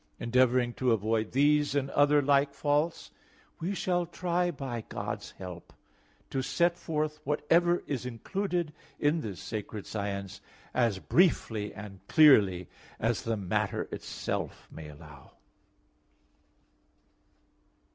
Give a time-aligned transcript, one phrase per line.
[0.19, 3.11] Endeavoring to avoid these and other like faults,
[3.59, 5.73] we shall try, by God's help,
[6.31, 10.41] to set forth whatever is included in this Sacred Science
[10.73, 12.67] as briefly and clearly
[12.99, 15.33] as the matter itself may allow.